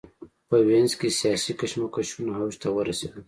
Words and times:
په 0.49 0.57
وینز 0.67 0.91
کې 0.99 1.09
سیاسي 1.19 1.51
کشمکشونه 1.59 2.31
اوج 2.41 2.53
ته 2.61 2.67
ورسېدل. 2.71 3.19